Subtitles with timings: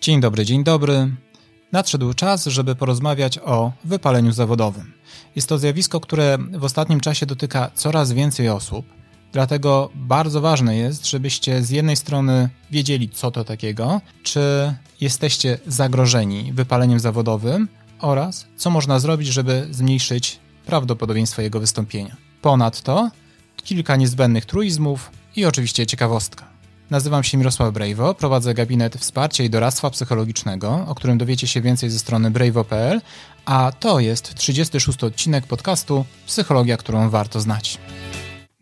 [0.00, 1.10] Dzień dobry, dzień dobry.
[1.72, 4.92] Nadszedł czas, żeby porozmawiać o wypaleniu zawodowym.
[5.36, 8.86] Jest to zjawisko, które w ostatnim czasie dotyka coraz więcej osób,
[9.32, 16.52] dlatego bardzo ważne jest, żebyście z jednej strony wiedzieli, co to takiego, czy jesteście zagrożeni
[16.52, 17.68] wypaleniem zawodowym
[18.00, 22.16] oraz co można zrobić, żeby zmniejszyć prawdopodobieństwo jego wystąpienia.
[22.42, 23.10] Ponadto
[23.56, 26.57] kilka niezbędnych truizmów i oczywiście ciekawostka.
[26.90, 31.90] Nazywam się Mirosław Brejwo, prowadzę gabinet wsparcia i doradztwa psychologicznego, o którym dowiecie się więcej
[31.90, 33.00] ze strony brejwo.pl,
[33.44, 37.78] a to jest 36 odcinek podcastu Psychologia, którą warto znać.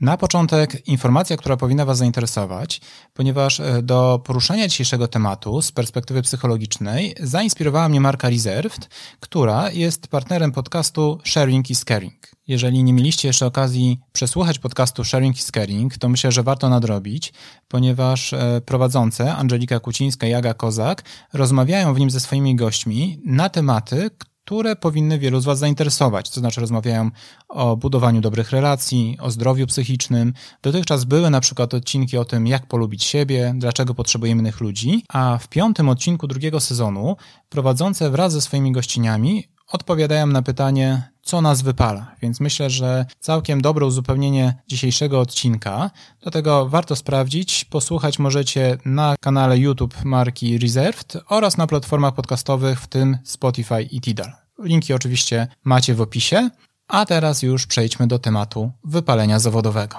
[0.00, 2.80] Na początek informacja, która powinna Was zainteresować,
[3.14, 8.88] ponieważ e, do poruszenia dzisiejszego tematu z perspektywy psychologicznej zainspirowała mnie marka Reserved,
[9.20, 12.30] która jest partnerem podcastu Sharing is Caring.
[12.48, 17.32] Jeżeli nie mieliście jeszcze okazji przesłuchać podcastu Sharing is Caring, to myślę, że warto nadrobić,
[17.68, 23.48] ponieważ e, prowadzące Angelika Kucińska i Aga Kozak rozmawiają w nim ze swoimi gośćmi na
[23.48, 24.35] tematy, które
[24.76, 26.30] powinny wielu z Was zainteresować.
[26.30, 27.10] To znaczy, rozmawiają
[27.48, 30.32] o budowaniu dobrych relacji, o zdrowiu psychicznym.
[30.62, 35.38] Dotychczas były na przykład odcinki o tym, jak polubić siebie, dlaczego potrzebujemy innych ludzi, a
[35.38, 37.16] w piątym odcinku drugiego sezonu
[37.48, 42.14] prowadzące wraz ze swoimi gościniami odpowiadają na pytanie, co nas wypala.
[42.22, 45.90] Więc myślę, że całkiem dobre uzupełnienie dzisiejszego odcinka.
[46.22, 47.64] Dlatego warto sprawdzić.
[47.64, 54.00] Posłuchać możecie na kanale YouTube marki Reserved oraz na platformach podcastowych, w tym Spotify i
[54.00, 54.32] Tidal.
[54.62, 56.50] Linki oczywiście macie w opisie.
[56.88, 59.96] A teraz już przejdźmy do tematu wypalenia zawodowego.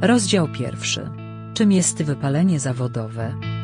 [0.00, 1.10] Rozdział pierwszy.
[1.54, 3.57] Czym jest wypalenie zawodowe?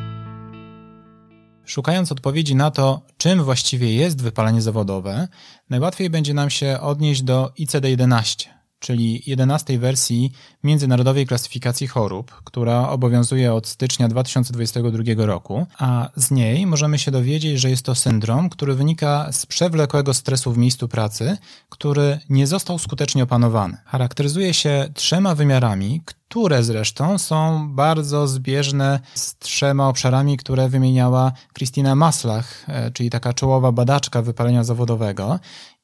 [1.65, 5.29] Szukając odpowiedzi na to, czym właściwie jest wypalenie zawodowe,
[5.71, 8.54] najłatwiej będzie nam się odnieść do ICD-11,
[8.85, 10.33] czyli 11 wersji
[10.65, 17.61] Międzynarodowej Klasyfikacji Chorób, która obowiązuje od stycznia 2022 roku, a z niej możemy się dowiedzieć,
[17.61, 21.37] że jest to syndrom, który wynika z przewlekłego stresu w miejscu pracy,
[21.69, 23.77] który nie został skutecznie opanowany.
[23.85, 31.95] Charakteryzuje się trzema wymiarami, które zresztą są bardzo zbieżne z trzema obszarami, które wymieniała Christina
[31.95, 35.39] Maslach, e, czyli taka czołowa badaczka wypalenia zawodowego.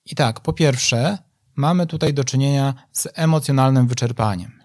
[0.07, 1.19] I tak, po pierwsze,
[1.61, 4.60] mamy tutaj do czynienia z emocjonalnym wyczerpaniem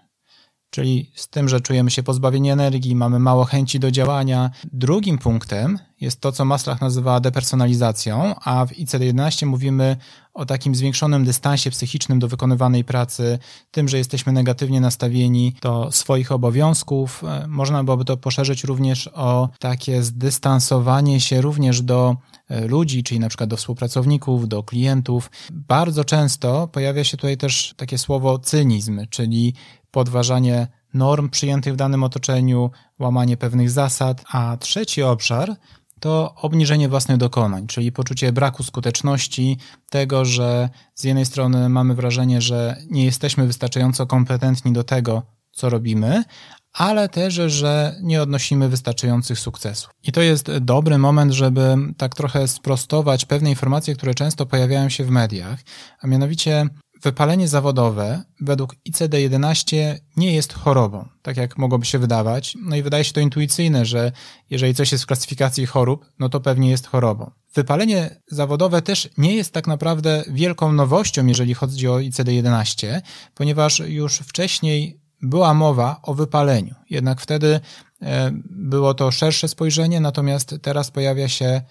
[0.76, 4.50] czyli z tym, że czujemy się pozbawieni energii, mamy mało chęci do działania.
[4.72, 9.96] Drugim punktem jest to, co Maslach nazywa depersonalizacją, a w ICD-11 mówimy
[10.34, 13.38] o takim zwiększonym dystansie psychicznym do wykonywanej pracy,
[13.70, 17.24] tym, że jesteśmy negatywnie nastawieni do swoich obowiązków.
[17.24, 22.16] E, można byłoby to poszerzyć również o takie zdystansowanie się również do
[22.48, 25.30] e, ludzi, czyli na przykład do współpracowników, do klientów.
[25.52, 29.54] Bardzo często pojawia się tutaj też takie słowo cynizm, czyli
[29.90, 35.56] podważanie norm przyjętych w danym otoczeniu, łamanie pewnych zasad, a trzeci obszar
[36.00, 39.58] to obniżenie własnych dokonań, czyli poczucie braku skuteczności,
[39.90, 45.70] tego, że z jednej strony mamy wrażenie, że nie jesteśmy wystarczająco kompetentni do tego, co
[45.70, 46.24] robimy,
[46.72, 49.90] ale też, że nie odnosimy wystarczających sukcesów.
[50.02, 55.04] I to jest dobry moment, żeby tak trochę sprostować pewne informacje, które często pojawiają się
[55.04, 55.60] w mediach,
[56.00, 56.68] a mianowicie
[57.02, 62.56] Wypalenie zawodowe według ICD-11 nie jest chorobą, tak jak mogłoby się wydawać.
[62.62, 64.12] No i wydaje się to intuicyjne, że
[64.50, 67.30] jeżeli coś jest w klasyfikacji chorób, no to pewnie jest chorobą.
[67.54, 73.00] Wypalenie zawodowe też nie jest tak naprawdę wielką nowością, jeżeli chodzi o ICD-11,
[73.34, 76.74] ponieważ już wcześniej była mowa o wypaleniu.
[76.90, 77.60] Jednak wtedy
[78.02, 81.62] e, było to szersze spojrzenie, natomiast teraz pojawia się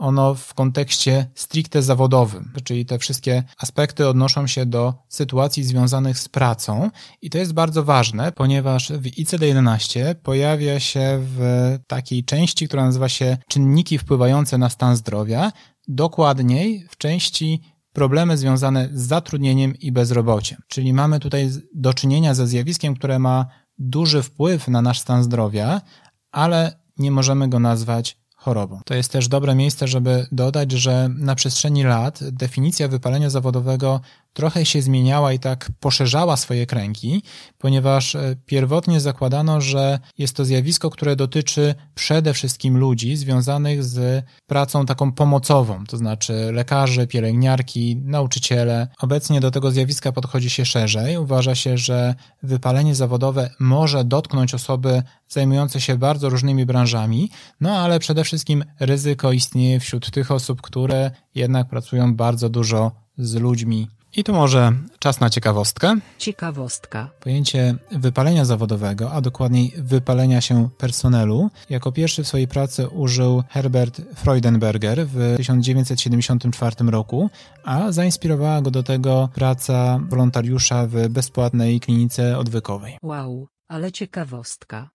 [0.00, 6.28] ono w kontekście stricte zawodowym, czyli te wszystkie aspekty odnoszą się do sytuacji związanych z
[6.28, 6.90] pracą
[7.22, 13.08] i to jest bardzo ważne, ponieważ w ICD-11 pojawia się w takiej części, która nazywa
[13.08, 15.52] się czynniki wpływające na stan zdrowia,
[15.88, 17.62] dokładniej w części
[17.92, 20.58] problemy związane z zatrudnieniem i bezrobociem.
[20.68, 23.46] Czyli mamy tutaj do czynienia ze zjawiskiem, które ma
[23.78, 25.80] duży wpływ na nasz stan zdrowia,
[26.30, 28.80] ale nie możemy go nazwać chorobą.
[28.84, 34.00] To jest też dobre miejsce, żeby dodać, że na przestrzeni lat definicja wypalenia zawodowego
[34.32, 37.22] trochę się zmieniała i tak poszerzała swoje kręgi,
[37.58, 44.24] ponieważ e, pierwotnie zakładano, że jest to zjawisko, które dotyczy przede wszystkim ludzi związanych z
[44.46, 48.88] pracą taką pomocową, to znaczy lekarzy, pielęgniarki, nauczyciele.
[49.00, 51.18] Obecnie do tego zjawiska podchodzi się szerzej.
[51.18, 57.30] Uważa się, że wypalenie zawodowe może dotknąć osoby zajmujące się bardzo różnymi branżami,
[57.60, 63.34] no ale przede wszystkim ryzyko istnieje wśród tych osób, które jednak pracują bardzo dużo z
[63.34, 65.96] ludźmi I tu może czas na ciekawostkę.
[66.18, 67.10] Ciekawostka.
[67.20, 74.02] Pojęcie wypalenia zawodowego, a dokładniej wypalenia się personelu, jako pierwszy w swojej pracy użył Herbert
[74.14, 77.30] Freudenberger w 1974 roku,
[77.64, 82.98] a zainspirowała go do tego praca wolontariusza w bezpłatnej klinice odwykowej.
[83.02, 84.90] Wow, ale ciekawostka.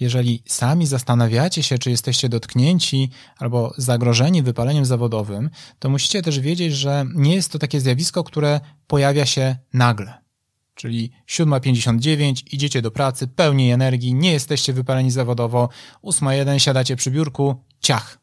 [0.00, 6.74] Jeżeli sami zastanawiacie się, czy jesteście dotknięci albo zagrożeni wypaleniem zawodowym, to musicie też wiedzieć,
[6.74, 10.20] że nie jest to takie zjawisko, które pojawia się nagle.
[10.74, 15.68] Czyli 7.59, idziecie do pracy, pełni energii, nie jesteście wypaleni zawodowo,
[16.04, 18.19] 8.1 siadacie przy biurku, ciach,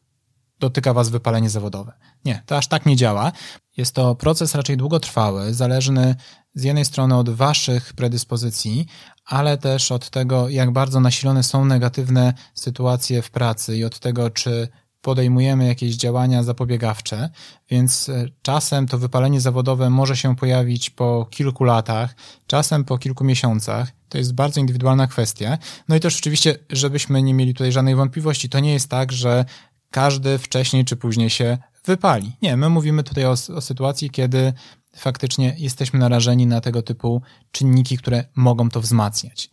[0.60, 1.92] dotyka was wypalenie zawodowe.
[2.24, 3.32] Nie, to aż tak nie działa.
[3.76, 6.16] Jest to proces raczej długotrwały, zależny
[6.54, 8.86] z jednej strony od waszych predyspozycji,
[9.24, 14.30] ale też od tego, jak bardzo nasilone są negatywne sytuacje w pracy i od tego,
[14.30, 14.68] czy
[15.00, 17.30] podejmujemy jakieś działania zapobiegawcze,
[17.70, 22.16] więc e, czasem to wypalenie zawodowe może się pojawić po kilku latach,
[22.46, 23.88] czasem po kilku miesiącach.
[24.08, 25.58] To jest bardzo indywidualna kwestia.
[25.88, 29.44] No i też oczywiście, żebyśmy nie mieli tutaj żadnej wątpliwości, to nie jest tak, że
[29.90, 32.32] każdy wcześniej czy później się wypali.
[32.42, 34.52] Nie, my mówimy tutaj o, o sytuacji, kiedy
[34.96, 39.50] faktycznie jesteśmy narażeni na tego typu czynniki, które mogą to wzmacniać.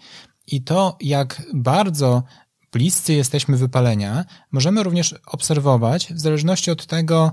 [0.48, 2.24] I to, jak bardzo
[2.72, 7.32] bliscy jesteśmy wypalenia, możemy również obserwować w zależności od tego,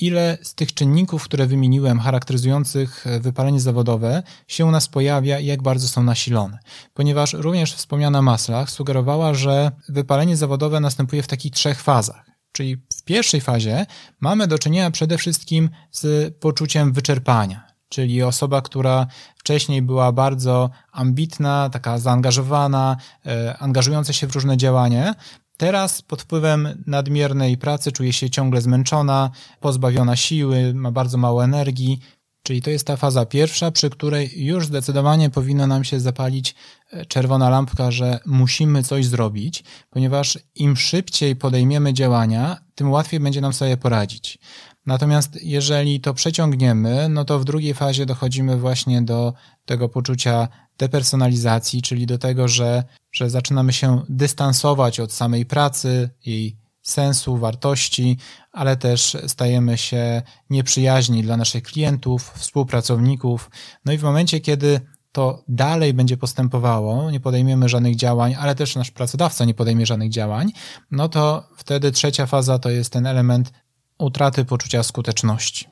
[0.00, 5.62] ile z tych czynników, które wymieniłem, charakteryzujących wypalenie zawodowe, się u nas pojawia i jak
[5.62, 6.58] bardzo są nasilone.
[6.94, 12.33] Ponieważ również wspomniana Maslach sugerowała, że wypalenie zawodowe następuje w takich trzech fazach.
[12.54, 13.86] Czyli w pierwszej fazie
[14.20, 19.06] mamy do czynienia przede wszystkim z poczuciem wyczerpania, czyli osoba, która
[19.36, 22.96] wcześniej była bardzo ambitna, taka zaangażowana,
[23.26, 25.14] e, angażująca się w różne działania,
[25.56, 29.30] Teraz pod wpływem nadmiernej pracy czuje się ciągle zmęczona,
[29.60, 32.00] pozbawiona siły, ma bardzo mało energii
[32.46, 36.54] Czyli to jest ta faza pierwsza, przy której już zdecydowanie powinna nam się zapalić
[36.92, 43.40] e, czerwona lampka, że musimy coś zrobić, ponieważ im szybciej podejmiemy działania, tym łatwiej będzie
[43.40, 44.38] nam sobie poradzić.
[44.86, 50.48] Natomiast jeżeli to przeciągniemy, no to w drugiej fazie dochodzimy właśnie do tego poczucia
[50.78, 58.18] depersonalizacji, czyli do tego, że, że zaczynamy się dystansować od samej pracy, jej sensu, wartości,
[58.52, 63.50] ale też stajemy się nieprzyjaźni dla naszych klientów, współpracowników.
[63.84, 64.80] No i w momencie, kiedy
[65.12, 70.10] to dalej będzie postępowało, nie podejmiemy żadnych działań, ale też nasz pracodawca nie podejmie żadnych
[70.10, 70.52] działań,
[70.90, 73.52] no to wtedy trzecia faza to jest ten element
[73.98, 75.66] utraty poczucia skuteczności.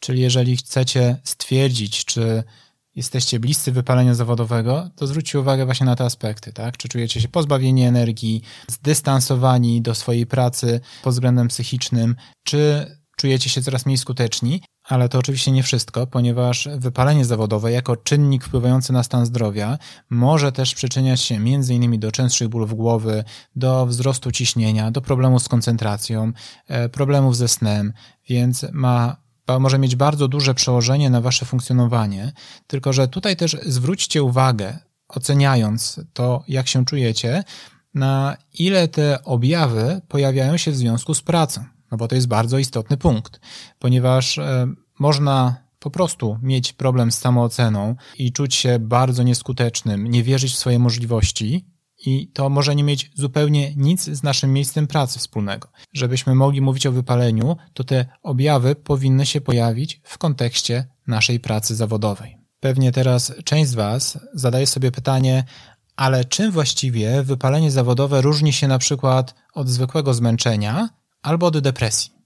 [0.00, 2.44] Czyli jeżeli chcecie stwierdzić, czy
[2.98, 6.76] jesteście bliscy wypalenia zawodowego, to zwróćcie uwagę właśnie na te aspekty, tak?
[6.76, 12.86] Czy czujecie się pozbawieni energii, zdystansowani do swojej pracy pod względem psychicznym, czy
[13.16, 18.44] czujecie się coraz mniej skuteczni, ale to oczywiście nie wszystko, ponieważ wypalenie zawodowe jako czynnik
[18.44, 19.78] wpływający na stan zdrowia
[20.10, 22.00] może też przyczyniać się m.in.
[22.00, 23.24] do częstszych bólów głowy,
[23.56, 26.32] do wzrostu ciśnienia, do problemów z koncentracją,
[26.66, 27.92] e, problemów ze snem,
[28.28, 29.27] więc ma
[29.60, 32.32] może mieć bardzo duże przełożenie na wasze funkcjonowanie,
[32.66, 34.78] tylko że tutaj też zwróćcie uwagę,
[35.08, 37.44] oceniając to, jak się czujecie,
[37.94, 41.64] na ile te objawy pojawiają się w związku z pracą.
[41.90, 43.40] No bo to jest bardzo istotny punkt,
[43.78, 44.66] ponieważ e,
[44.98, 50.58] można po prostu mieć problem z samooceną i czuć się bardzo nieskutecznym, nie wierzyć w
[50.58, 51.64] swoje możliwości,
[52.06, 55.68] i to może nie mieć zupełnie nic z naszym miejscem pracy wspólnego.
[55.92, 61.74] Żebyśmy mogli mówić o wypaleniu, to te objawy powinny się pojawić w kontekście naszej pracy
[61.74, 62.38] zawodowej.
[62.60, 65.44] Pewnie teraz część z Was zadaje sobie pytanie,
[65.96, 70.88] ale czym właściwie wypalenie zawodowe różni się na przykład od zwykłego zmęczenia
[71.22, 72.17] albo od depresji?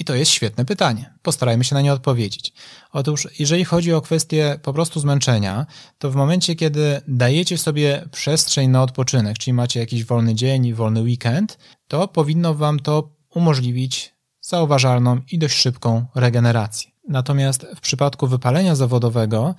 [0.00, 1.14] I to jest świetne pytanie.
[1.22, 2.52] Postarajmy się na nie odpowiedzieć.
[2.92, 5.66] Otóż, jeżeli chodzi o kwestię po prostu zmęczenia,
[5.98, 11.02] to w momencie, kiedy dajecie sobie przestrzeń na odpoczynek, czyli macie jakiś wolny dzień, wolny
[11.02, 16.90] weekend, to powinno Wam to umożliwić zauważalną i dość szybką regenerację.
[17.08, 19.54] Natomiast w przypadku wypalenia zawodowego,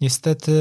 [0.00, 0.52] niestety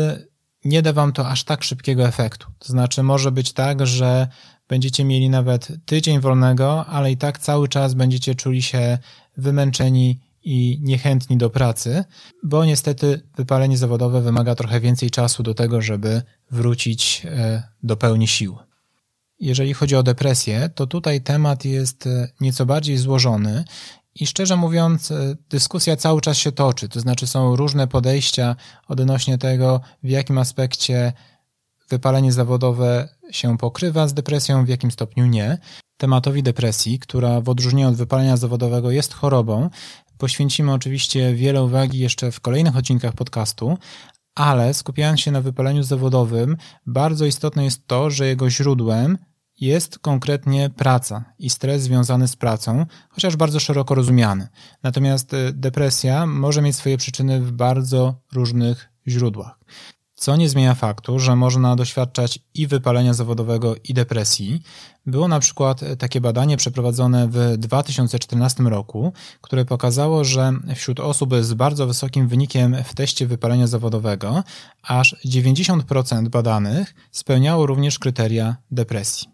[0.65, 2.47] nie da Wam to aż tak szybkiego efektu.
[2.59, 4.27] To znaczy, może być tak, że
[4.67, 8.97] będziecie mieli nawet tydzień wolnego, ale i tak cały czas będziecie czuli się
[9.37, 12.03] wymęczeni i niechętni do pracy,
[12.43, 16.21] bo niestety wypalenie zawodowe wymaga trochę więcej czasu do tego, żeby
[16.51, 18.57] wrócić e, do pełni sił.
[19.39, 23.63] Jeżeli chodzi o depresję, to tutaj temat jest e, nieco bardziej złożony
[24.15, 28.55] i szczerze mówiąc, e, dyskusja cały czas się toczy, to znaczy są różne podejścia
[28.87, 31.13] odnośnie tego, w jakim aspekcie
[31.89, 35.57] wypalenie zawodowe się pokrywa z depresją, w jakim stopniu nie.
[36.01, 39.69] Tematowi depresji, która w odróżnieniu od wypalenia zawodowego jest chorobą.
[40.17, 43.77] Poświęcimy oczywiście wiele uwagi jeszcze w kolejnych odcinkach podcastu,
[44.35, 49.17] ale skupiając się na wypaleniu zawodowym, bardzo istotne jest to, że jego źródłem
[49.59, 54.47] jest konkretnie praca i stres związany z pracą, chociaż bardzo szeroko rozumiany.
[54.83, 59.59] Natomiast y, depresja może mieć swoje przyczyny w bardzo różnych źródłach.
[60.21, 64.63] Co nie zmienia faktu, że można doświadczać i wypalenia zawodowego, i depresji.
[65.05, 71.53] Było na przykład takie badanie przeprowadzone w 2014 roku, które pokazało, że wśród osób z
[71.53, 74.43] bardzo wysokim wynikiem w teście wypalenia zawodowego
[74.83, 79.27] aż 90% badanych spełniało również kryteria depresji.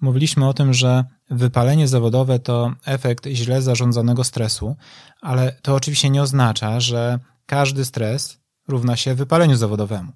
[0.00, 4.76] Mówiliśmy o tym, że wypalenie zawodowe to efekt źle zarządzanego stresu,
[5.20, 8.41] ale to oczywiście nie oznacza, że każdy stres
[8.72, 10.12] równa się wypaleniu zawodowemu.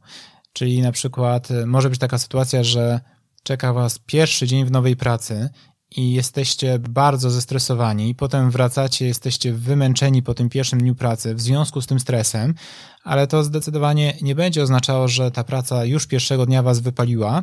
[0.52, 3.00] Czyli na przykład y, może być taka sytuacja, że
[3.42, 5.48] czeka Was pierwszy dzień w nowej pracy
[5.96, 11.40] i jesteście bardzo zestresowani, i potem wracacie, jesteście wymęczeni po tym pierwszym dniu pracy w
[11.40, 12.54] związku z tym stresem,
[13.04, 17.42] ale to zdecydowanie nie będzie oznaczało, że ta praca już pierwszego dnia Was wypaliła,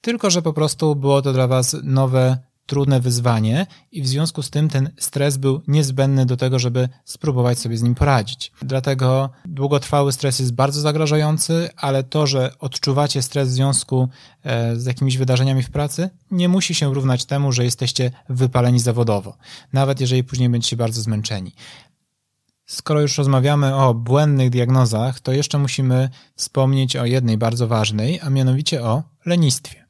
[0.00, 4.50] tylko że po prostu było to dla Was nowe, trudne wyzwanie i w związku z
[4.50, 8.52] tym ten stres był niezbędny do tego, żeby spróbować sobie z nim poradzić.
[8.62, 14.08] Dlatego długotrwały stres jest bardzo zagrażający, ale to, że odczuwacie stres w związku
[14.44, 19.36] e, z jakimiś wydarzeniami w pracy, nie musi się równać temu, że jesteście wypaleni zawodowo,
[19.72, 21.54] nawet jeżeli później będziecie bardzo zmęczeni.
[22.66, 28.30] Skoro już rozmawiamy o błędnych diagnozach, to jeszcze musimy wspomnieć o jednej bardzo ważnej, a
[28.30, 29.81] mianowicie o lenistwie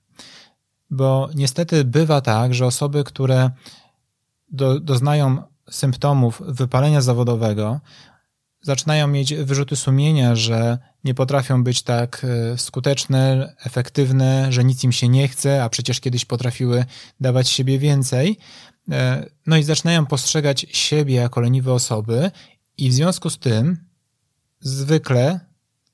[0.93, 3.51] bo niestety bywa tak, że osoby, które
[4.51, 7.81] do, doznają symptomów wypalenia zawodowego,
[8.63, 14.93] zaczynają mieć wyrzuty sumienia, że nie potrafią być tak e, skuteczne, efektywne, że nic im
[14.93, 16.85] się nie chce, a przecież kiedyś potrafiły
[17.21, 18.39] dawać siebie więcej.
[18.91, 22.31] E, no i zaczynają postrzegać siebie jako leniwe osoby,
[22.79, 23.77] i w związku z tym
[24.61, 25.41] zwykle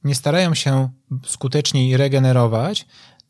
[0.05, 0.89] nie starają się
[1.27, 2.87] skuteczniej regenerować,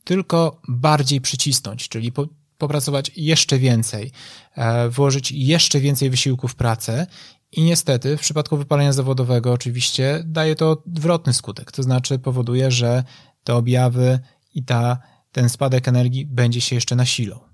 [0.08, 2.26] tylko bardziej przycisnąć, czyli po,
[2.58, 4.12] popracować jeszcze więcej,
[4.54, 7.06] e, włożyć jeszcze więcej wysiłku w pracę
[7.52, 13.04] i niestety w przypadku wypalenia zawodowego oczywiście daje to odwrotny skutek, to znaczy powoduje, że
[13.44, 14.20] te objawy
[14.54, 14.98] i ta,
[15.32, 17.47] ten spadek energii będzie się jeszcze nasilał.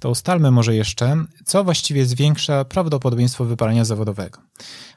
[0.00, 4.40] To ustalmy może jeszcze, co właściwie zwiększa prawdopodobieństwo wypalenia zawodowego.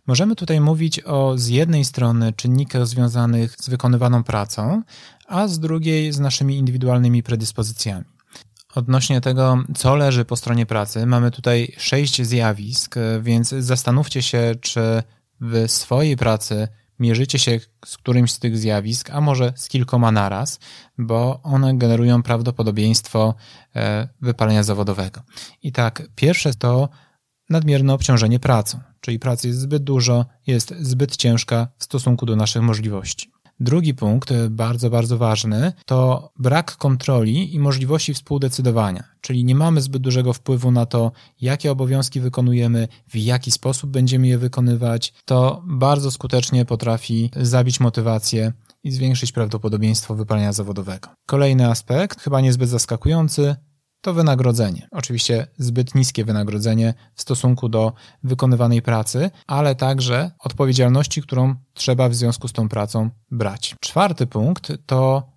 [0.07, 4.81] Możemy tutaj mówić o z jednej strony czynnikach związanych z wykonywaną pracą,
[5.27, 8.05] a z drugiej z naszymi indywidualnymi predyspozycjami.
[8.75, 15.03] Odnośnie tego, co leży po stronie pracy, mamy tutaj sześć zjawisk, więc zastanówcie się, czy
[15.41, 16.67] w swojej pracy
[16.99, 20.59] mierzycie się z którymś z tych zjawisk, a może z kilkoma naraz,
[20.97, 23.35] bo one generują prawdopodobieństwo
[23.75, 25.21] e, wypalenia zawodowego.
[25.63, 26.89] I tak, pierwsze to
[27.49, 32.61] nadmierne obciążenie pracą, czyli pracy jest zbyt dużo, jest zbyt ciężka w stosunku do naszych
[32.61, 33.31] możliwości.
[33.59, 40.01] Drugi punkt, bardzo, bardzo ważny, to brak kontroli i możliwości współdecydowania, czyli nie mamy zbyt
[40.01, 45.13] dużego wpływu na to, jakie obowiązki wykonujemy, w jaki sposób będziemy je wykonywać.
[45.25, 51.09] To bardzo skutecznie potrafi zabić motywację i zwiększyć prawdopodobieństwo wypalenia zawodowego.
[51.25, 53.55] Kolejny aspekt, chyba niezbyt zaskakujący,
[54.01, 54.87] to wynagrodzenie.
[54.91, 62.15] Oczywiście zbyt niskie wynagrodzenie w stosunku do wykonywanej pracy, ale także odpowiedzialności, którą trzeba w
[62.15, 63.75] związku z tą pracą brać.
[63.81, 65.32] Czwarty punkt to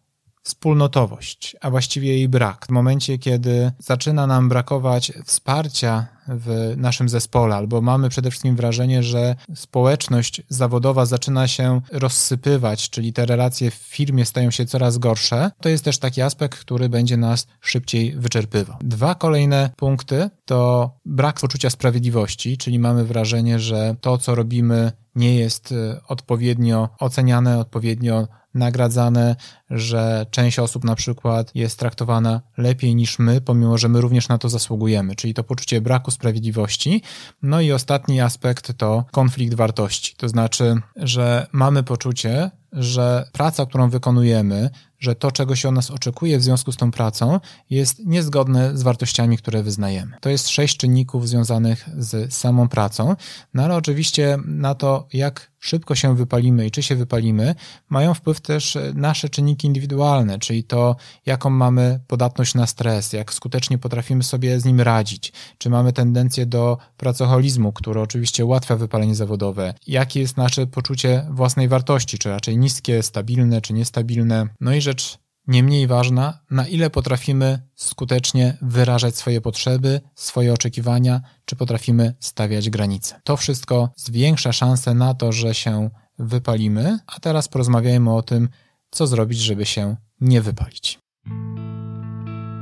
[0.47, 2.67] wspólnotowość, a właściwie jej brak.
[2.67, 9.03] W momencie, kiedy zaczyna nam brakować wsparcia w naszym zespole, albo mamy przede wszystkim wrażenie,
[9.03, 15.51] że społeczność zawodowa zaczyna się rozsypywać, czyli te relacje w firmie stają się coraz gorsze,
[15.61, 18.77] to jest też taki aspekt, który będzie nas szybciej wyczerpywał.
[18.81, 25.37] Dwa kolejne punkty to brak poczucia sprawiedliwości, czyli mamy wrażenie, że to, co robimy, nie
[25.37, 29.37] jest e, odpowiednio oceniane, odpowiednio nagradzane,
[29.71, 34.39] że część osób na przykład jest traktowana lepiej niż my, pomimo że my również na
[34.39, 37.03] to zasługujemy, czyli to poczucie braku sprawiedliwości.
[37.43, 43.91] No i ostatni aspekt to konflikt wartości, to znaczy, że mamy poczucie, że praca, którą
[43.91, 44.71] wykonujemy,
[45.07, 48.83] że to, czego się od nas oczekuje w związku z tą pracą, jest niezgodne z
[48.83, 50.17] wartościami, które wyznajemy.
[50.21, 53.17] To jest sześć czynników związanych z samą pracą,
[53.55, 57.55] no ale oczywiście na to, jak szybko się wypalimy i czy się wypalimy,
[57.89, 60.97] mają wpływ też nasze czynniki indywidualne, czyli to,
[61.27, 66.47] jaką mamy podatność na stres, jak skutecznie potrafimy sobie z nim radzić, czy mamy tendencję
[66.47, 72.59] do pracoholizmu, który oczywiście ułatwia wypalenie zawodowe, jakie jest nasze poczucie własnej wartości, czy raczej
[72.59, 74.47] niskie, stabilne, czy niestabilne.
[74.61, 81.21] No i rzecz nie mniej ważna, na ile potrafimy skutecznie wyrażać swoje potrzeby, swoje oczekiwania,
[81.45, 83.21] czy potrafimy stawiać granice.
[83.25, 88.49] To wszystko zwiększa szanse na to, że się wypalimy, a teraz porozmawiajmy o tym,
[88.91, 90.99] co zrobić, żeby się nie wypalić.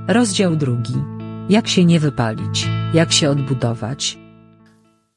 [0.08, 0.94] Rozdział drugi.
[1.48, 2.68] Jak się nie wypalić?
[2.94, 4.18] Jak się odbudować?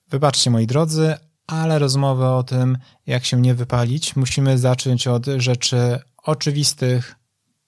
[0.10, 1.16] Wybaczcie moi drodzy,
[1.48, 7.16] ale rozmowę o tym, jak się nie wypalić, musimy zacząć od rzeczy oczywistych,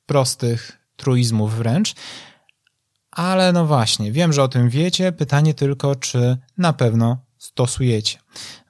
[0.06, 1.96] prostych, truizmów wręcz.
[3.12, 5.12] Ale no właśnie, wiem, że o tym wiecie.
[5.12, 8.20] Pytanie tylko, czy na pewno stosujecie.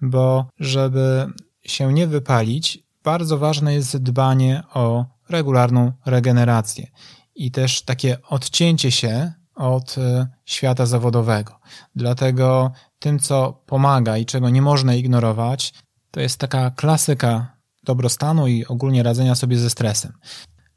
[0.02, 1.28] Bo żeby
[1.66, 6.88] się nie wypalić, bardzo ważne jest dbanie o regularną regenerację
[7.36, 11.60] i też takie odcięcie się od e, świata zawodowego.
[11.96, 15.74] Dlatego tym, co pomaga i czego nie można ignorować,
[16.12, 17.59] to jest taka klasyka
[17.90, 20.14] dobrostanu i ogólnie radzenia sobie ze stresem.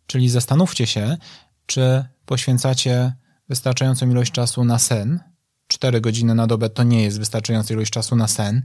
[0.07, 1.16] Czyli zastanówcie się,
[1.66, 3.12] czy poświęcacie
[3.49, 5.21] wystarczającą ilość czasu na sen.
[5.66, 8.62] 4 godziny na dobę to nie jest wystarczająca ilość czasu na sen.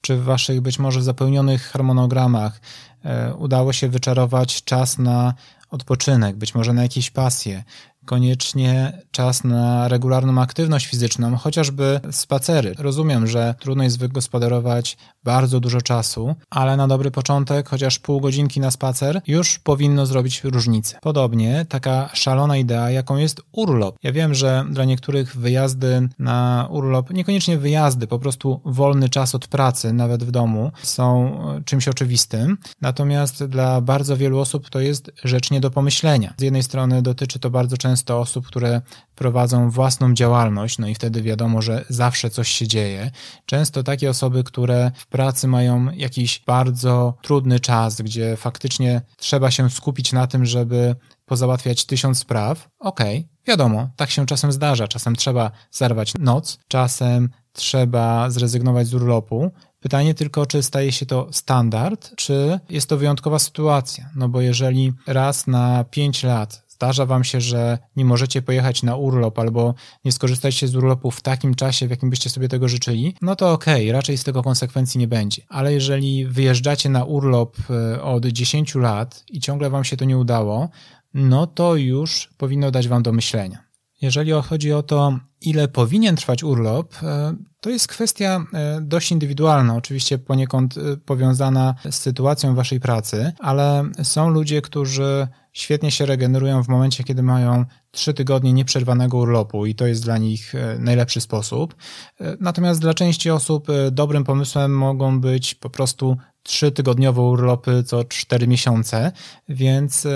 [0.00, 2.60] Czy w waszych być może zapełnionych harmonogramach
[3.04, 5.34] e, udało się wyczarować czas na
[5.70, 7.64] odpoczynek, być może na jakieś pasje,
[8.04, 12.74] koniecznie czas na regularną aktywność fizyczną, chociażby spacery.
[12.78, 18.60] Rozumiem, że trudno jest wygospodarować bardzo dużo czasu, ale na dobry początek, chociaż pół godzinki
[18.60, 20.98] na spacer, już powinno zrobić różnicę.
[21.02, 23.96] Podobnie taka szalona idea, jaką jest urlop.
[24.02, 29.46] Ja wiem, że dla niektórych wyjazdy na urlop, niekoniecznie wyjazdy, po prostu wolny czas od
[29.46, 32.58] pracy, nawet w domu, są czymś oczywistym.
[32.80, 36.34] Natomiast dla bardzo wielu osób to jest rzecz nie do pomyślenia.
[36.36, 38.80] Z jednej strony dotyczy to bardzo często często osób, które
[39.14, 43.10] prowadzą własną działalność, no i wtedy wiadomo, że zawsze coś się dzieje.
[43.46, 49.70] Często takie osoby, które w pracy mają jakiś bardzo trudny czas, gdzie faktycznie trzeba się
[49.70, 50.96] skupić na tym, żeby
[51.26, 52.68] pozałatwiać tysiąc spraw.
[52.78, 54.88] Okej, okay, wiadomo, tak się czasem zdarza.
[54.88, 59.50] Czasem trzeba zerwać noc, czasem trzeba zrezygnować z urlopu.
[59.80, 64.10] Pytanie tylko, czy staje się to standard, czy jest to wyjątkowa sytuacja.
[64.16, 68.96] No bo jeżeli raz na pięć lat zdarza wam się, że nie możecie pojechać na
[68.96, 69.74] urlop albo
[70.04, 73.52] nie skorzystajcie z urlopu w takim czasie, w jakim byście sobie tego życzyli, no to
[73.52, 75.42] okej, okay, raczej z tego konsekwencji nie będzie.
[75.48, 80.18] Ale jeżeli wyjeżdżacie na urlop e, od 10 lat i ciągle wam się to nie
[80.18, 80.68] udało,
[81.14, 83.58] no to już powinno dać wam do myślenia.
[84.00, 89.76] Jeżeli chodzi o to, ile powinien trwać urlop, e, to jest kwestia e, dość indywidualna,
[89.76, 90.74] oczywiście poniekąd
[91.04, 97.22] powiązana z sytuacją waszej pracy, ale są ludzie, którzy świetnie się regenerują w momencie, kiedy
[97.22, 101.74] mają trzy tygodnie nieprzerwanego urlopu i to jest dla nich e, najlepszy sposób.
[102.20, 107.82] E, natomiast dla części osób e, dobrym pomysłem mogą być po prostu trzy tygodniowe urlopy
[107.82, 109.12] co cztery miesiące,
[109.48, 110.06] więc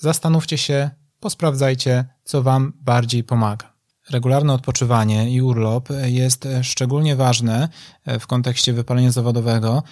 [0.00, 0.90] zastanówcie się,
[1.20, 3.73] posprawdzajcie, co Wam bardziej pomaga.
[4.10, 7.68] Regularne odpoczywanie i urlop jest szczególnie ważne
[8.20, 9.82] w kontekście wypalenia zawodowego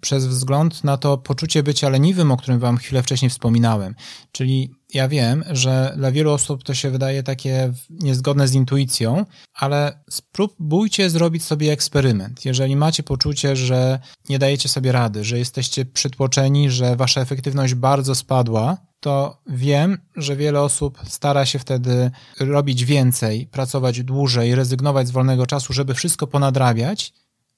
[0.00, 3.94] przez wzgląd na to poczucie bycia leniwym, o którym Wam chwilę wcześniej wspominałem.
[4.32, 10.02] Czyli ja wiem, że dla wielu osób to się wydaje takie niezgodne z intuicją, ale
[10.10, 12.44] spróbujcie zrobić sobie eksperyment.
[12.44, 18.14] Jeżeli macie poczucie, że nie dajecie sobie rady, że jesteście przytłoczeni, że Wasza efektywność bardzo
[18.14, 22.10] spadła, to wiem, że wiele osób stara się wtedy
[22.40, 27.12] robić więcej, pracować dłużej, rezygnować z wolnego czasu, żeby wszystko ponadrabiać,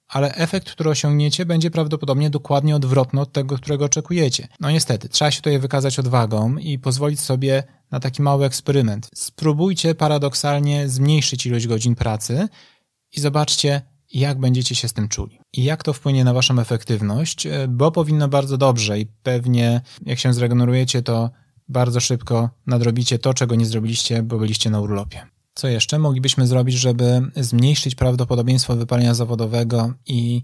[0.09, 4.49] ale efekt, który osiągniecie, będzie prawdopodobnie dokładnie odwrotny od tego, którego oczekujecie.
[4.61, 9.11] No niestety, trzeba się tutaj wykazać odwagą i pozwolić sobie na taki mały eksperyment.
[9.15, 12.49] Spróbujcie paradoksalnie zmniejszyć ilość godzin pracy
[13.13, 15.41] i zobaczcie, jak będziecie się z tym czuli.
[15.53, 20.19] I jak to wpłynie na waszą efektywność, e, bo powinno bardzo dobrze i pewnie jak
[20.19, 21.31] się zregenerujecie, to
[21.69, 25.27] bardzo szybko nadrobicie to, czego nie zrobiliście, bo byliście na urlopie.
[25.55, 30.43] Co jeszcze moglibyśmy zrobić, żeby zmniejszyć prawdopodobieństwo wypalenia zawodowego i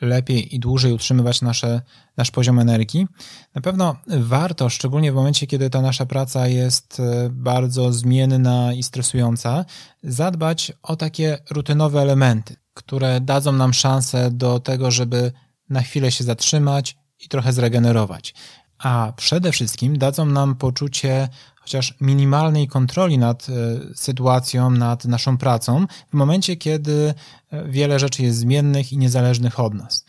[0.00, 1.82] lepiej i dłużej utrzymywać nasze,
[2.16, 3.06] nasz poziom energii?
[3.54, 8.82] Na pewno warto, szczególnie w momencie, kiedy ta nasza praca jest e, bardzo zmienna i
[8.82, 9.64] stresująca,
[10.02, 15.32] zadbać o takie rutynowe elementy które dadzą nam szansę do tego, żeby
[15.68, 18.34] na chwilę się zatrzymać i trochę zregenerować.
[18.78, 21.28] A przede wszystkim dadzą nam poczucie
[21.60, 23.52] chociaż minimalnej kontroli nad e,
[23.94, 27.14] sytuacją, nad naszą pracą, w momencie, kiedy
[27.50, 30.04] e, wiele rzeczy jest zmiennych i niezależnych od nas.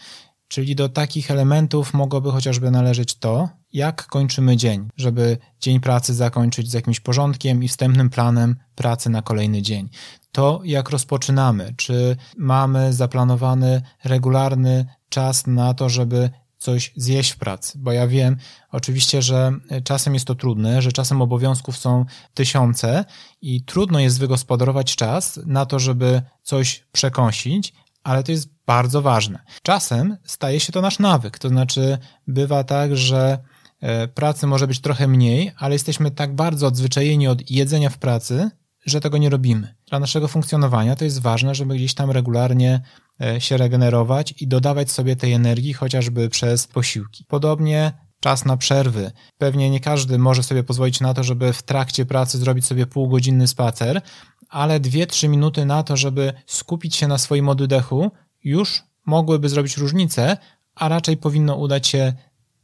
[0.47, 6.71] Czyli do takich elementów mogłoby chociażby należeć to, jak kończymy dzień, żeby dzień pracy zakończyć
[6.71, 9.89] z jakimś porządkiem i wstępnym planem pracy na kolejny dzień.
[10.31, 17.77] To, jak rozpoczynamy, czy mamy zaplanowany regularny czas na to, żeby coś zjeść w pracy,
[17.81, 18.37] bo ja wiem
[18.71, 19.51] oczywiście, że
[19.83, 23.05] czasem jest to trudne, że czasem obowiązków są tysiące
[23.41, 29.39] i trudno jest wygospodarować czas na to, żeby coś przekąsić, ale to jest bardzo ważne.
[29.63, 33.39] Czasem staje się to nasz nawyk, to znaczy bywa tak, że
[33.81, 38.49] e, pracy może być trochę mniej, ale jesteśmy tak bardzo odzwyczajeni od jedzenia w pracy,
[38.87, 39.75] że tego nie robimy.
[39.89, 42.81] Dla naszego funkcjonowania to jest ważne, żeby gdzieś tam regularnie
[43.21, 47.25] e, się regenerować i dodawać sobie tej energii chociażby przez posiłki.
[47.27, 49.11] Podobnie czas na przerwy.
[49.37, 53.47] Pewnie nie każdy może sobie pozwolić na to, żeby w trakcie pracy zrobić sobie półgodzinny
[53.47, 54.01] spacer,
[54.49, 58.11] ale 2-3 minuty na to, żeby skupić się na swoim oddechu,
[58.43, 60.37] już mogłyby zrobić różnicę,
[60.75, 62.13] a raczej powinno udać się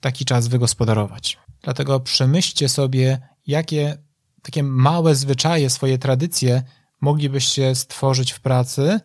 [0.01, 1.37] taki czas wygospodarować.
[1.61, 3.97] Dlatego przemyślcie sobie, jakie
[4.43, 6.63] takie małe zwyczaje, swoje tradycje
[7.01, 8.99] moglibyście stworzyć w pracy.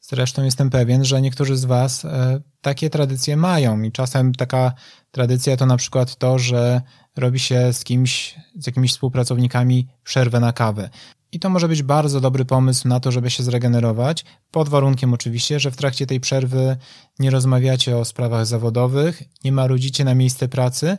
[0.00, 4.72] Zresztą jestem pewien, że niektórzy z Was e, takie tradycje mają i czasem taka
[5.10, 6.82] tradycja to na przykład to, że
[7.16, 10.90] robi się z kimś, z jakimiś współpracownikami przerwę na kawę.
[11.32, 15.60] I to może być bardzo dobry pomysł na to, żeby się zregenerować, pod warunkiem oczywiście,
[15.60, 16.76] że w trakcie tej przerwy
[17.18, 20.98] nie rozmawiacie o sprawach zawodowych, nie marudzicie na miejsce pracy,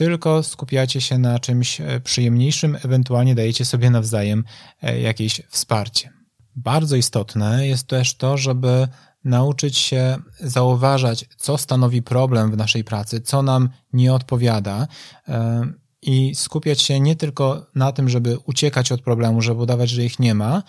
[0.00, 4.44] tylko skupiacie się na czymś e, przyjemniejszym, ewentualnie dajecie sobie nawzajem
[4.82, 6.12] e, jakieś wsparcie.
[6.56, 8.88] Bardzo istotne jest też to, żeby
[9.24, 14.86] nauczyć się zauważać, co stanowi problem w naszej pracy, co nam nie odpowiada
[15.28, 15.62] e,
[16.02, 20.18] i skupiać się nie tylko na tym, żeby uciekać od problemu, żeby udawać, że ich
[20.18, 20.62] nie ma,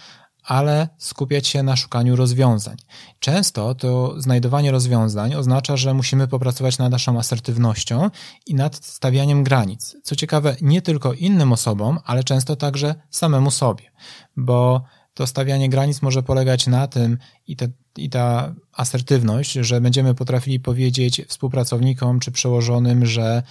[0.44, 2.78] ale skupiać się na szukaniu rozwiązań.
[3.20, 8.10] Często to znajdowanie rozwiązań oznacza, że musimy popracować nad naszą asertywnością
[8.46, 9.98] i nad stawianiem granic.
[10.04, 13.92] Co ciekawe, nie tylko innym osobom, ale często także samemu sobie,
[14.38, 20.16] bo to stawianie granic może polegać na tym i, te, i ta asertywność, że będziemy
[20.16, 23.44] potrafili powiedzieć współpracownikom czy przełożonym, że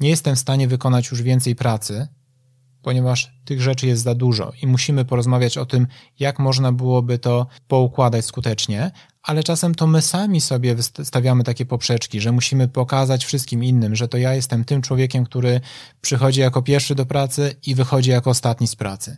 [0.00, 2.08] nie jestem w stanie wykonać już więcej pracy,
[2.86, 5.86] ponieważ tych rzeczy jest za dużo i musimy porozmawiać o tym,
[6.18, 8.90] jak można byłoby to poukładać skutecznie,
[9.22, 14.08] ale czasem to my sami sobie stawiamy takie poprzeczki, że musimy pokazać wszystkim innym, że
[14.08, 15.60] to ja jestem tym człowiekiem, który
[16.00, 19.16] przychodzi jako pierwszy do pracy i wychodzi jako ostatni z pracy.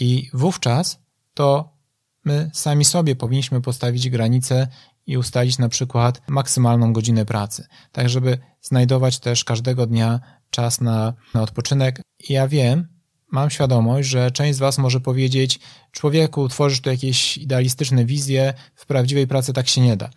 [0.00, 0.98] I wówczas
[1.34, 1.76] to
[2.24, 4.68] my sami sobie powinniśmy postawić granice
[5.06, 11.12] i ustalić na przykład maksymalną godzinę pracy, tak żeby znajdować też każdego dnia czas na,
[11.34, 12.00] na odpoczynek.
[12.28, 12.88] Ja wiem,
[13.32, 15.60] mam świadomość, że część z Was może powiedzieć:
[15.92, 20.10] Człowieku, tworzysz tu jakieś idealistyczne wizje, w prawdziwej pracy tak się nie da.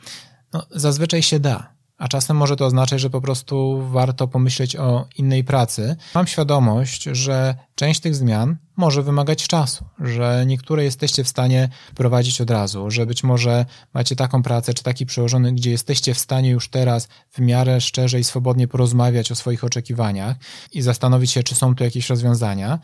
[0.53, 5.07] No, zazwyczaj się da, a czasem może to oznaczać, że po prostu warto pomyśleć o
[5.17, 5.95] innej pracy.
[6.15, 12.41] Mam świadomość, że część tych zmian może wymagać czasu, że niektóre jesteście w stanie prowadzić
[12.41, 16.49] od razu, że być może macie taką pracę czy taki przełożony, gdzie jesteście w stanie
[16.49, 20.37] już teraz w miarę szczerze i swobodnie porozmawiać o swoich oczekiwaniach
[20.71, 22.79] i zastanowić się, czy są tu jakieś rozwiązania.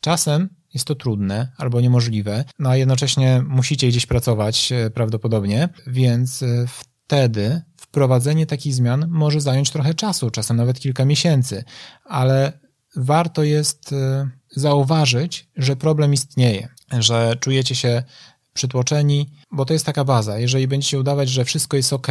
[0.00, 6.42] Czasem jest to trudne albo niemożliwe, no a jednocześnie musicie gdzieś pracować e, prawdopodobnie, więc
[6.42, 11.64] e, wtedy wprowadzenie takich zmian może zająć trochę czasu, czasem nawet kilka miesięcy,
[12.04, 12.52] ale
[12.96, 18.02] warto jest e, zauważyć, że problem istnieje, że czujecie się
[18.52, 20.38] przytłoczeni, bo to jest taka baza.
[20.38, 22.08] Jeżeli będziecie udawać, że wszystko jest ok,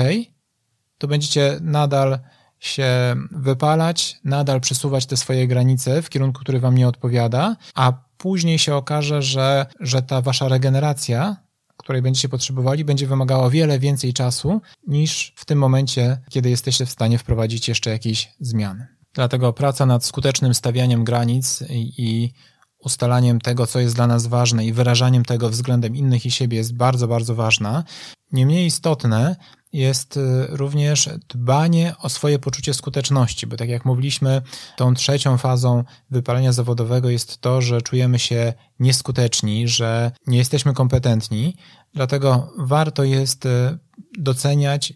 [0.97, 2.19] to będziecie nadal
[2.59, 8.59] się wypalać, nadal przesuwać te swoje granice w kierunku, który wam nie odpowiada, a później
[8.59, 11.43] się okaże, że, że ta wasza regeneracja
[11.83, 16.89] której będziecie potrzebowali, będzie wymagała wiele więcej czasu niż w tym momencie, kiedy jesteście w
[16.89, 18.87] stanie wprowadzić jeszcze jakieś zmiany.
[19.13, 22.33] Dlatego praca nad skutecznym stawianiem granic i, i
[22.79, 26.75] ustalaniem tego, co jest dla nas ważne i wyrażaniem tego względem innych i siebie jest
[26.75, 27.83] bardzo, bardzo ważna.
[28.31, 29.35] Nie mniej istotne
[29.73, 34.41] jest y, również dbanie o swoje poczucie skuteczności, bo tak jak mówiliśmy,
[34.77, 41.55] tą trzecią fazą wypalenia zawodowego jest to, że czujemy się nieskuteczni, że nie jesteśmy kompetentni,
[41.93, 43.49] dlatego warto jest y,
[44.17, 44.93] doceniać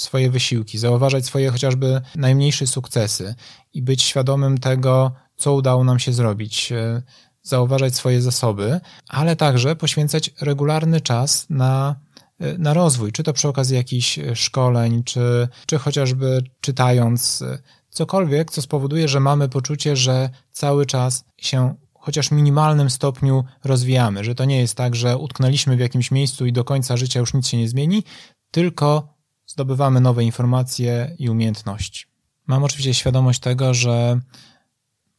[0.00, 3.34] swoje wysiłki, zauważać swoje chociażby najmniejsze sukcesy
[3.74, 7.02] i być świadomym tego, co udało nam się zrobić, y,
[7.42, 11.96] zauważać swoje zasoby, ale także poświęcać regularny czas na
[12.38, 17.58] E, na rozwój, czy to przy okazji jakichś e, szkoleń, czy, czy chociażby czytając e,
[17.90, 24.24] cokolwiek, co spowoduje, że mamy poczucie, że cały czas się chociaż w minimalnym stopniu rozwijamy,
[24.24, 27.34] że to nie jest tak, że utknęliśmy w jakimś miejscu i do końca życia już
[27.34, 28.04] nic się nie zmieni,
[28.50, 29.17] tylko
[29.48, 32.04] zdobywamy nowe informacje i umiejętności.
[32.46, 34.20] Mam oczywiście świadomość tego, że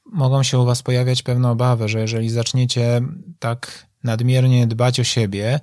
[0.06, 3.02] mogą się u Was pojawiać pewne obawy, że jeżeli zaczniecie
[3.39, 5.60] tak nadmiernie dbać o siebie,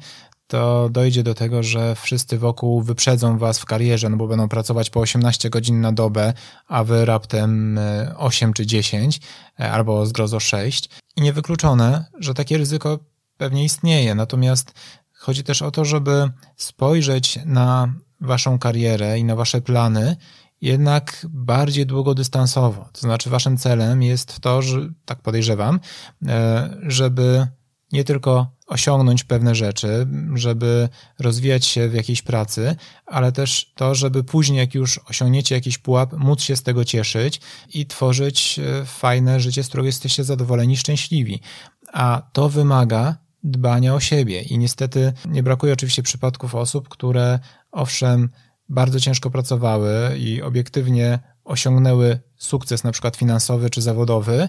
[0.47, 4.91] to dojdzie do tego, że wszyscy wokół wyprzedzą was w karierze, no bo będą pracować
[4.91, 6.33] po 18 godzin na dobę,
[6.67, 7.79] a wy raptem
[8.17, 9.21] 8 czy 10,
[9.57, 10.91] albo zgrozo 6.
[11.17, 12.99] I niewykluczone, że takie ryzyko
[13.37, 14.15] pewnie istnieje.
[14.15, 14.75] Natomiast
[15.13, 20.17] chodzi też o to, żeby spojrzeć na waszą karierę i na wasze plany
[20.61, 22.89] jednak bardziej długodystansowo.
[22.93, 25.81] To znaczy, waszym celem jest to, że, tak podejrzewam,
[26.27, 27.47] e, żeby
[27.93, 32.77] nie tylko osiągnąć pewne rzeczy, żeby rozwijać się w jakiejś pracy,
[33.07, 37.41] ale też to, żeby później, jak już osiągniecie jakiś pułap, móc się z tego cieszyć
[37.75, 41.41] i tworzyć e, fajne życie, z którego jesteście zadowoleni, szczęśliwi.
[41.93, 44.43] A to wymaga dbania o siebie.
[44.43, 47.39] I niestety nie brakuje oczywiście przypadków osób, które
[47.77, 48.29] owszem,
[48.69, 54.49] bardzo ciężko pracowały i obiektywnie osiągnęły sukces, na przykład finansowy czy zawodowy,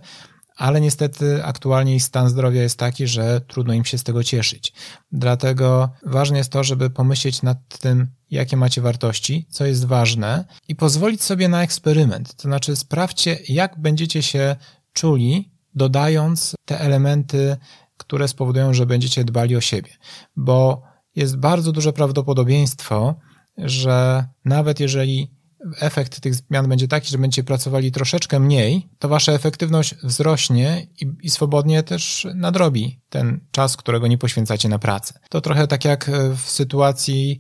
[0.56, 4.74] ale niestety aktualnie ich stan zdrowia jest taki, że trudno im się z tego cieszyć.
[5.12, 10.76] Dlatego ważne jest to, żeby pomyśleć nad tym, jakie macie wartości, co jest ważne i
[10.76, 12.36] pozwolić sobie na eksperyment.
[12.36, 14.56] To znaczy sprawdźcie, jak będziecie się
[14.94, 17.58] czuli, dodając te elementy,
[17.98, 19.92] które spowodują, że będziecie dbali o siebie.
[20.36, 20.87] Bo
[21.18, 23.16] jest bardzo duże prawdopodobieństwo,
[23.58, 25.32] że nawet jeżeli
[25.80, 31.06] efekt tych zmian będzie taki, że będziecie pracowali troszeczkę mniej, to wasza efektywność wzrośnie i,
[31.22, 35.20] i, swobodnie też nadrobi ten czas, którego nie poświęcacie na pracę.
[35.30, 37.40] To trochę tak jak w sytuacji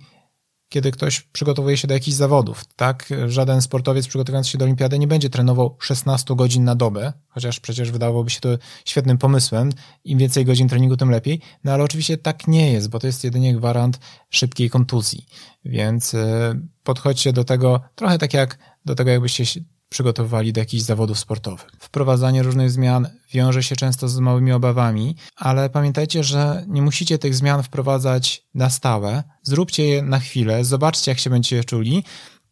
[0.69, 3.10] kiedy ktoś przygotowuje się do jakichś zawodów, tak?
[3.27, 7.91] Żaden sportowiec przygotowując się do olimpiady nie będzie trenował 16 godzin na dobę, chociaż przecież
[7.91, 8.49] wydawałoby się to
[8.86, 9.69] świetnym pomysłem.
[10.03, 11.41] Im więcej godzin treningu, tym lepiej.
[11.63, 13.99] No ale oczywiście tak nie jest, bo to jest jedynie gwarant
[14.30, 15.25] szybkiej kontuzji.
[15.65, 21.19] Więc e, podchodźcie do tego trochę tak jak do tego, jakbyście przygotowywali do jakichś zawodów
[21.19, 21.71] sportowych.
[21.80, 27.36] Wprowadzanie różnych zmian wiąże się często z małymi obawami, ale pamiętajcie, że nie musicie tych
[27.36, 29.23] zmian wprowadzać na stałe.
[29.43, 32.04] Zróbcie je na chwilę, zobaczcie, jak się będziecie czuli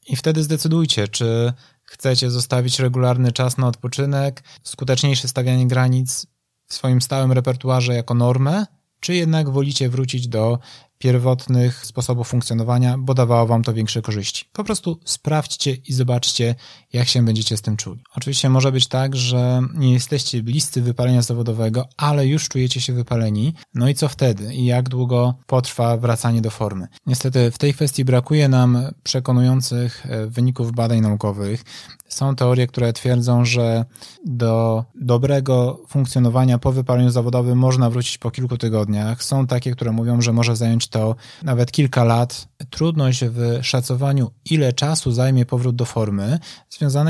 [0.08, 6.28] i wtedy zdecydujcie, czy chcecie zostawić regularny czas na odpoczynek, skuteczniejsze stawianie granic
[6.68, 8.66] w swoim stałym repertuarze jako normę,
[9.00, 10.60] czy jednak wolicie wrócić do
[10.98, 14.46] pierwotnych sposobów funkcjonowania, bo dawało wam to większe korzyści.
[14.54, 16.56] Po prostu sprawdźcie i zobaczcie,
[16.96, 18.04] jak się będziecie z tym czuli.
[18.16, 23.54] Oczywiście może być tak, że nie jesteście bliscy wypalenia zawodowego, ale już czujecie się wypaleni.
[23.74, 24.54] No i co wtedy?
[24.54, 26.88] I jak długo potrwa wracanie do formy?
[27.06, 31.64] Niestety w tej kwestii brakuje nam przekonujących e, wyników badań naukowych.
[32.08, 33.86] Są teorie, które twierdzą, że
[34.26, 39.24] do dobrego funkcjonowania po wypaleniu zawodowym można wrócić po kilku tygodniach.
[39.24, 42.48] Są takie, które mówią, że może zająć to nawet kilka lat.
[42.70, 46.40] Trudność w szacowaniu, ile czasu zajmie powrót do formy,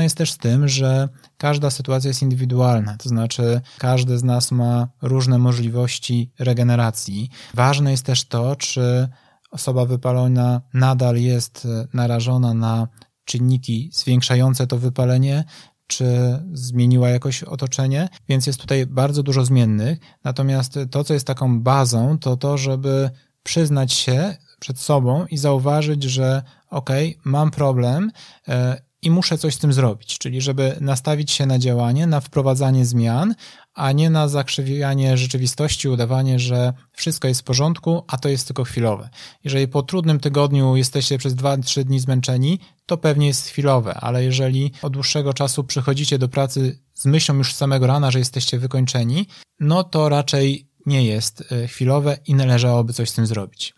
[0.02, 1.08] jest też z tym, że
[1.38, 7.30] każda sytuacja jest indywidualna, to znaczy każdy z nas ma różne możliwości regeneracji.
[7.54, 9.08] Ważne jest też to, czy
[9.50, 12.88] osoba wypalona nadal jest narażona na
[13.24, 15.44] czynniki zwiększające to wypalenie,
[15.86, 16.06] czy
[16.52, 19.98] zmieniła jakoś otoczenie, więc jest tutaj bardzo dużo zmiennych.
[20.24, 23.10] Natomiast to, co jest taką bazą, to to, żeby
[23.42, 26.90] przyznać się przed sobą i zauważyć, że ok,
[27.24, 28.10] mam problem
[28.48, 32.86] e, i muszę coś z tym zrobić, czyli żeby nastawić się na działanie, na wprowadzanie
[32.86, 33.34] zmian,
[33.74, 38.64] a nie na zakrzywianie rzeczywistości, udawanie, że wszystko jest w porządku, a to jest tylko
[38.64, 39.08] chwilowe.
[39.44, 44.72] Jeżeli po trudnym tygodniu jesteście przez 2-3 dni zmęczeni, to pewnie jest chwilowe, ale jeżeli
[44.82, 49.26] od dłuższego czasu przychodzicie do pracy z myślą już z samego rana, że jesteście wykończeni,
[49.60, 53.74] no to raczej nie jest e, chwilowe i należałoby coś z tym zrobić.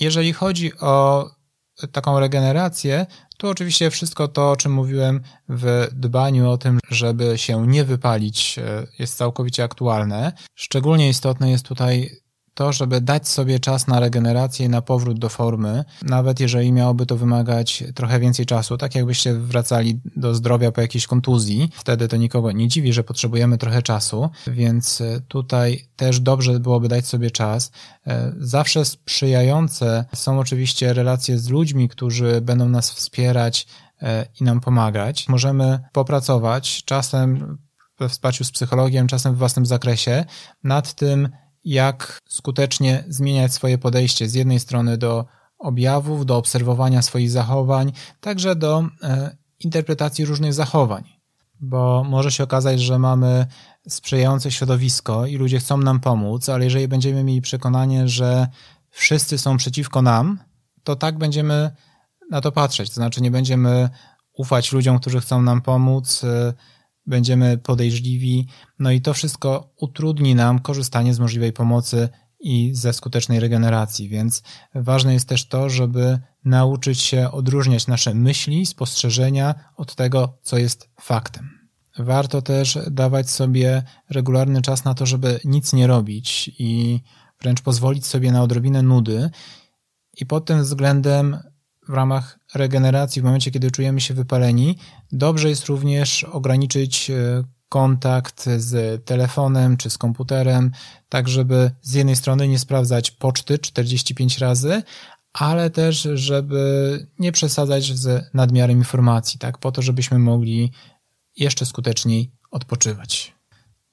[0.00, 1.30] Jeżeli chodzi o
[1.92, 3.06] taką regenerację,
[3.36, 8.58] to oczywiście wszystko to, o czym mówiłem w dbaniu o tym, żeby się nie wypalić,
[8.58, 10.32] e, jest całkowicie aktualne.
[10.54, 12.21] Szczególnie istotne jest tutaj
[12.54, 17.06] to, żeby dać sobie czas na regenerację i na powrót do formy, nawet jeżeli miałoby
[17.06, 22.16] to wymagać trochę więcej czasu, tak jakbyście wracali do zdrowia po jakiejś kontuzji, wtedy to
[22.16, 27.30] nikogo nie dziwi, że potrzebujemy trochę czasu, więc e, tutaj też dobrze byłoby dać sobie
[27.30, 27.70] czas.
[28.06, 33.66] E, zawsze sprzyjające są oczywiście relacje z ludźmi, którzy będą nas wspierać
[34.02, 35.28] e, i nam pomagać.
[35.28, 37.58] Możemy popracować czasem
[37.98, 40.24] we wsparciu z psychologiem, czasem w własnym zakresie
[40.64, 41.28] nad tym,
[41.64, 45.24] jak skutecznie zmieniać swoje podejście z jednej strony do
[45.58, 51.04] objawów, do obserwowania swoich zachowań, także do e, interpretacji różnych zachowań.
[51.60, 53.46] Bo może się okazać, że mamy
[53.88, 58.46] sprzyjające środowisko i ludzie chcą nam pomóc, ale jeżeli będziemy mieli przekonanie, że
[58.90, 60.38] wszyscy są przeciwko nam,
[60.84, 61.70] to tak będziemy
[62.30, 62.88] na to patrzeć.
[62.88, 63.90] To znaczy, nie będziemy
[64.32, 66.52] ufać ludziom, którzy chcą nam pomóc, e,
[67.06, 68.46] będziemy podejrzliwi,
[68.78, 72.08] no i to wszystko utrudni nam korzystanie z możliwej pomocy
[72.40, 74.42] i ze skutecznej regeneracji, więc
[74.74, 80.88] ważne jest też to, żeby nauczyć się odróżniać nasze myśli, spostrzeżenia od tego, co jest
[81.00, 81.62] faktem.
[81.98, 87.00] Warto też dawać sobie regularny czas na to, żeby nic nie robić i
[87.40, 89.30] wręcz pozwolić sobie na odrobinę nudy.
[90.20, 91.38] I pod tym względem,
[91.88, 94.78] w ramach regeneracji, w momencie, kiedy czujemy się wypaleni,
[95.12, 100.70] dobrze jest również ograniczyć e, kontakt z telefonem czy z komputerem,
[101.08, 104.82] tak żeby z jednej strony nie sprawdzać poczty 45 razy,
[105.32, 110.72] ale też żeby nie przesadzać z nadmiarem informacji, tak, po to, żebyśmy mogli
[111.36, 113.34] jeszcze skuteczniej odpoczywać.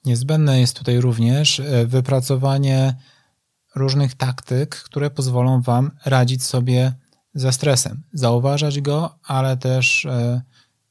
[0.04, 2.94] Niezbędne jest tutaj również e, wypracowanie
[3.74, 6.92] różnych taktyk, które pozwolą Wam radzić sobie
[7.34, 10.42] ze stresem, zauważać go, ale też e,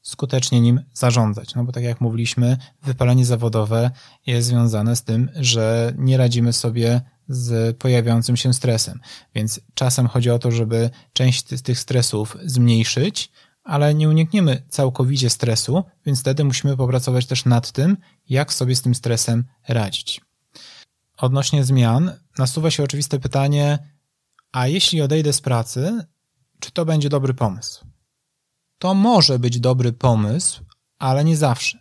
[0.02, 1.54] skutecznie nim zarządzać.
[1.54, 3.90] No bo tak jak mówiliśmy, wypalenie zawodowe
[4.26, 9.00] jest związane z tym, że nie radzimy sobie z pojawiającym się stresem.
[9.34, 13.32] Więc czasem chodzi o to, żeby część z tych stresów zmniejszyć,
[13.64, 17.96] ale nie unikniemy całkowicie stresu, więc wtedy musimy popracować też nad tym,
[18.28, 20.20] jak sobie z tym stresem radzić.
[21.16, 23.78] Odnośnie zmian, nasuwa się oczywiste pytanie,
[24.52, 26.04] a jeśli odejdę z pracy,
[26.60, 27.84] czy to będzie dobry pomysł?
[28.78, 30.64] To może być dobry pomysł,
[30.98, 31.78] ale nie zawsze.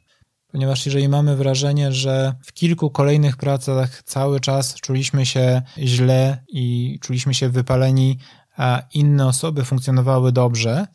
[0.47, 6.97] Ponieważ jeżeli mamy wrażenie, że w kilku kolejnych pracach cały czas czuliśmy się źle i
[7.01, 8.17] czuliśmy się wypaleni,
[8.57, 10.87] a inne osoby funkcjonowały dobrze,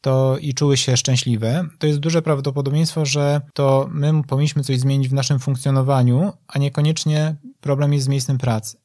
[0.00, 5.08] to i czuły się szczęśliwe, to jest duże prawdopodobieństwo, że to my powinniśmy coś zmienić
[5.08, 8.76] w naszym funkcjonowaniu, a niekoniecznie problem jest z miejscem pracy.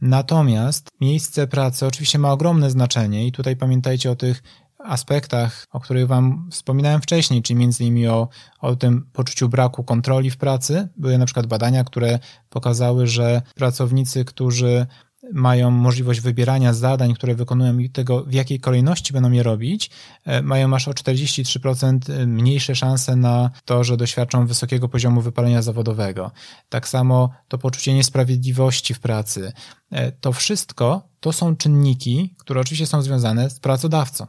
[0.00, 4.42] Natomiast miejsce pracy oczywiście ma ogromne znaczenie i tutaj pamiętajcie o tych
[4.84, 8.28] aspektach, o których Wam wspominałem wcześniej, czyli między innymi o,
[8.60, 10.88] o tym poczuciu braku kontroli w pracy.
[10.96, 14.86] Były na przykład badania, które pokazały, że pracownicy, którzy
[15.32, 19.90] mają możliwość wybierania zadań, które wykonują i tego, w jakiej kolejności będą je robić,
[20.24, 26.30] e, mają aż o 43% mniejsze szanse na to, że doświadczą wysokiego poziomu wypalenia zawodowego.
[26.68, 29.52] Tak samo to poczucie niesprawiedliwości w pracy.
[29.90, 34.26] E, to wszystko to są czynniki, które oczywiście są związane z pracodawcą.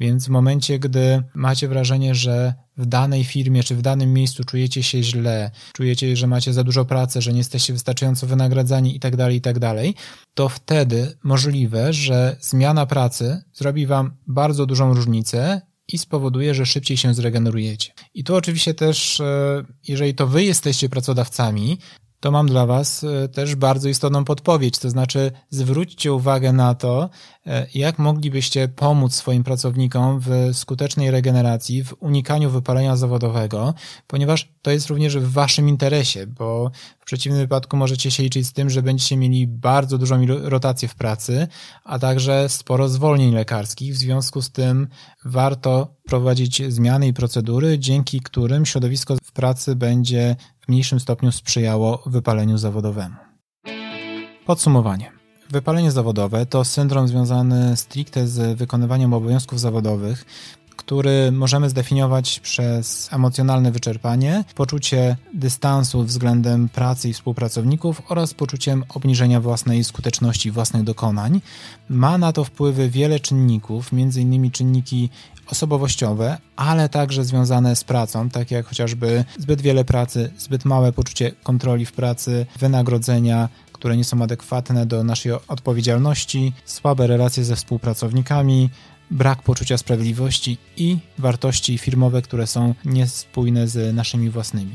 [0.00, 4.82] Więc w momencie, gdy macie wrażenie, że w danej firmie czy w danym miejscu czujecie
[4.82, 9.32] się źle, czujecie, że macie za dużo pracy, że nie jesteście wystarczająco wynagradzani itd., tak
[9.32, 10.02] itd., tak
[10.34, 15.60] to wtedy możliwe, że zmiana pracy zrobi wam bardzo dużą różnicę
[15.92, 17.92] i spowoduje, że szybciej się zregenerujecie.
[18.14, 21.78] I tu oczywiście też, e, jeżeli to wy jesteście pracodawcami,
[22.26, 24.78] to mam dla Was e, też bardzo istotną podpowiedź.
[24.78, 27.10] To znaczy, zwróćcie uwagę na to,
[27.46, 33.74] e, jak moglibyście pomóc swoim pracownikom w skutecznej regeneracji, w unikaniu wypalenia zawodowego,
[34.06, 38.52] ponieważ to jest również w Waszym interesie, bo w przeciwnym wypadku możecie się liczyć z
[38.52, 41.48] tym, że będziecie mieli bardzo dużą rotację w pracy,
[41.84, 43.94] a także sporo zwolnień lekarskich.
[43.94, 44.88] W związku z tym
[45.24, 50.36] warto prowadzić zmiany i procedury, dzięki którym środowisko w pracy będzie
[50.66, 53.14] w mniejszym stopniu sprzyjało wypaleniu zawodowemu.
[54.46, 55.12] Podsumowanie.
[55.50, 60.24] Wypalenie zawodowe to syndrom związany stricte z wykonywaniem obowiązków zawodowych,
[60.76, 69.40] który możemy zdefiniować przez emocjonalne wyczerpanie, poczucie dystansu względem pracy i współpracowników oraz poczuciem obniżenia
[69.40, 71.40] własnej skuteczności, własnych dokonań.
[71.88, 74.50] Ma na to wpływy wiele czynników, m.in.
[74.50, 75.10] czynniki
[75.46, 81.32] osobowościowe, ale także związane z pracą, takie jak chociażby zbyt wiele pracy, zbyt małe poczucie
[81.42, 88.70] kontroli w pracy, wynagrodzenia, które nie są adekwatne do naszej odpowiedzialności, słabe relacje ze współpracownikami,
[89.10, 94.74] brak poczucia sprawiedliwości i wartości firmowe, które są niespójne z naszymi własnymi.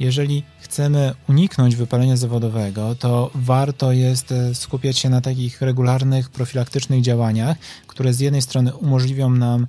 [0.00, 7.02] Jeżeli chcemy uniknąć wypalenia zawodowego, to warto jest e, skupiać się na takich regularnych, profilaktycznych
[7.02, 9.66] działaniach, które z jednej strony umożliwią nam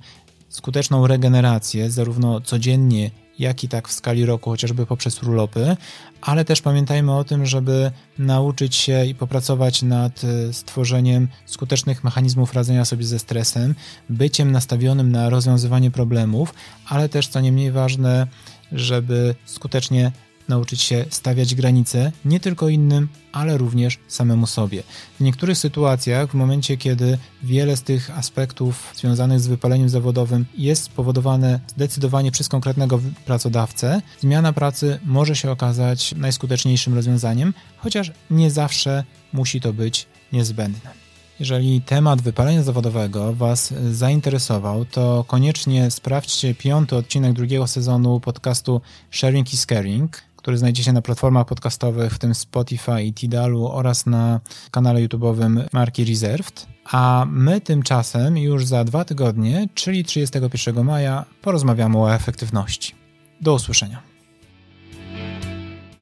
[0.54, 5.76] skuteczną regenerację, zarówno codziennie, jak i tak w skali roku, chociażby poprzez urlopy,
[6.20, 12.54] ale też pamiętajmy o tym, żeby nauczyć się i popracować nad e, stworzeniem skutecznych mechanizmów
[12.54, 13.74] radzenia sobie ze stresem,
[14.08, 16.54] byciem nastawionym na rozwiązywanie problemów,
[16.88, 18.26] ale też, co nie mniej ważne,
[18.72, 20.12] żeby skutecznie
[20.48, 24.82] nauczyć się stawiać granice nie tylko innym, ale również samemu sobie.
[25.20, 30.82] W niektórych sytuacjach, w momencie kiedy wiele z tych aspektów związanych z wypaleniem zawodowym jest
[30.82, 39.04] spowodowane zdecydowanie przez konkretnego pracodawcę, zmiana pracy może się okazać najskuteczniejszym rozwiązaniem, chociaż nie zawsze
[39.32, 41.04] musi to być niezbędne.
[41.40, 49.52] Jeżeli temat wypalenia zawodowego Was zainteresował, to koniecznie sprawdźcie piąty odcinek drugiego sezonu podcastu Sharing
[49.54, 54.40] is Caring który znajdziecie na platformach podcastowych, w tym Spotify i Tidalu oraz na
[54.70, 56.66] kanale YouTube'owym marki Reserved.
[56.84, 62.94] A my tymczasem już za dwa tygodnie, czyli 31 maja, porozmawiamy o efektywności.
[63.40, 64.13] Do usłyszenia.